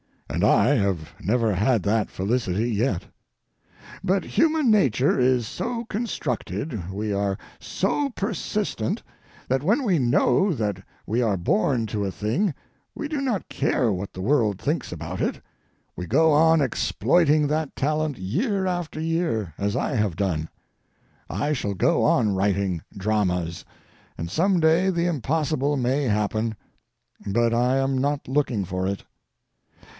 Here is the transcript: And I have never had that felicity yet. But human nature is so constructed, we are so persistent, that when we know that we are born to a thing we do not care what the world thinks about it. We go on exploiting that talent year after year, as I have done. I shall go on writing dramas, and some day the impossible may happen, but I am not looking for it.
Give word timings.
And 0.27 0.43
I 0.43 0.69
have 0.73 1.13
never 1.23 1.53
had 1.53 1.83
that 1.83 2.09
felicity 2.09 2.71
yet. 2.71 3.03
But 4.03 4.23
human 4.23 4.71
nature 4.71 5.19
is 5.19 5.45
so 5.45 5.85
constructed, 5.85 6.89
we 6.91 7.13
are 7.13 7.37
so 7.59 8.09
persistent, 8.09 9.03
that 9.47 9.61
when 9.61 9.83
we 9.83 9.99
know 9.99 10.53
that 10.53 10.83
we 11.05 11.21
are 11.21 11.37
born 11.37 11.85
to 11.87 12.05
a 12.05 12.11
thing 12.11 12.55
we 12.95 13.07
do 13.09 13.21
not 13.21 13.49
care 13.49 13.91
what 13.91 14.13
the 14.13 14.21
world 14.21 14.59
thinks 14.59 14.91
about 14.91 15.21
it. 15.21 15.39
We 15.95 16.07
go 16.07 16.31
on 16.31 16.61
exploiting 16.61 17.45
that 17.47 17.75
talent 17.75 18.17
year 18.17 18.65
after 18.65 18.99
year, 18.99 19.53
as 19.59 19.75
I 19.75 19.93
have 19.93 20.15
done. 20.15 20.47
I 21.29 21.53
shall 21.53 21.75
go 21.75 22.03
on 22.03 22.33
writing 22.33 22.81
dramas, 22.97 23.65
and 24.17 24.31
some 24.31 24.59
day 24.59 24.89
the 24.89 25.05
impossible 25.05 25.77
may 25.77 26.03
happen, 26.05 26.55
but 27.27 27.53
I 27.53 27.77
am 27.77 27.95
not 27.99 28.27
looking 28.27 28.65
for 28.65 28.87
it. 28.87 29.03